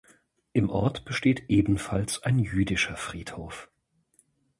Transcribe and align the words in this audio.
Im 0.51 0.71
Ort 0.71 1.05
besteht 1.05 1.43
ebenfalls 1.47 2.23
ein 2.23 2.39
jüdischer 2.39 2.95
Friedhof. 2.97 3.69